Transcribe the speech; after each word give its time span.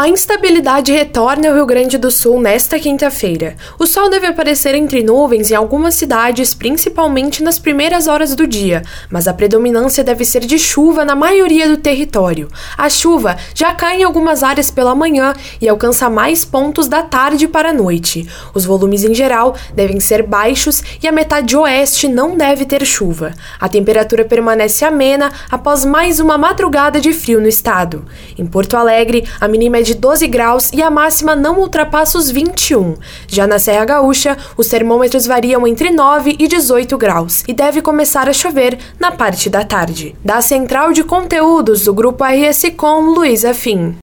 A 0.00 0.08
instabilidade 0.08 0.92
retorna 0.92 1.48
ao 1.48 1.54
Rio 1.56 1.66
Grande 1.66 1.98
do 1.98 2.10
Sul 2.10 2.40
nesta 2.40 2.78
quinta-feira. 2.78 3.54
O 3.78 3.86
sol 3.86 4.08
deve 4.08 4.28
aparecer 4.28 4.74
entre 4.74 5.02
nuvens 5.02 5.50
em 5.50 5.54
algumas 5.54 5.94
cidades, 5.94 6.54
principalmente 6.54 7.42
nas 7.42 7.58
primeiras 7.58 8.08
horas 8.08 8.34
do 8.34 8.46
dia, 8.46 8.82
mas 9.10 9.28
a 9.28 9.34
predominância 9.34 10.02
deve 10.02 10.24
ser 10.24 10.40
de 10.40 10.58
chuva 10.58 11.04
na 11.04 11.14
maioria 11.14 11.68
do 11.68 11.76
território. 11.76 12.48
A 12.78 12.88
chuva 12.88 13.36
já 13.54 13.74
cai 13.74 14.00
em 14.00 14.02
algumas 14.02 14.42
áreas 14.42 14.70
pela 14.70 14.94
manhã 14.94 15.34
e 15.60 15.68
alcança 15.68 16.08
mais 16.08 16.46
pontos 16.46 16.88
da 16.88 17.02
tarde 17.02 17.46
para 17.46 17.68
a 17.68 17.74
noite. 17.74 18.26
Os 18.54 18.64
volumes 18.64 19.04
em 19.04 19.12
geral 19.12 19.54
devem 19.74 20.00
ser 20.00 20.22
baixos 20.22 20.82
e 21.02 21.06
a 21.06 21.12
metade 21.12 21.54
oeste 21.54 22.08
não 22.08 22.38
deve 22.38 22.64
ter 22.64 22.86
chuva. 22.86 23.34
A 23.60 23.68
temperatura 23.68 24.24
permanece 24.24 24.82
amena 24.82 25.30
após 25.50 25.84
mais 25.84 26.20
uma 26.20 26.38
madrugada 26.38 26.98
de 26.98 27.12
frio 27.12 27.38
no 27.38 27.46
estado. 27.46 28.06
Em 28.38 28.46
Porto 28.46 28.78
Alegre, 28.78 29.28
a 29.38 29.46
mínima 29.46 29.76
é 29.76 29.89
de 29.89 29.89
de 29.90 29.96
12 29.96 30.28
graus 30.28 30.70
e 30.72 30.80
a 30.80 30.88
máxima 30.88 31.34
não 31.34 31.58
ultrapassa 31.58 32.16
os 32.16 32.30
21. 32.30 32.94
Já 33.26 33.44
na 33.44 33.58
Serra 33.58 33.84
Gaúcha, 33.84 34.36
os 34.56 34.68
termômetros 34.68 35.26
variam 35.26 35.66
entre 35.66 35.90
9 35.90 36.36
e 36.38 36.46
18 36.46 36.96
graus 36.96 37.42
e 37.48 37.52
deve 37.52 37.82
começar 37.82 38.28
a 38.28 38.32
chover 38.32 38.78
na 39.00 39.10
parte 39.10 39.50
da 39.50 39.64
tarde. 39.64 40.14
Da 40.24 40.40
Central 40.40 40.92
de 40.92 41.02
Conteúdos 41.02 41.84
do 41.86 41.92
Grupo 41.92 42.22
RS 42.22 42.70
Com, 42.76 43.00
Luísa 43.00 43.52
Fim. 43.52 43.96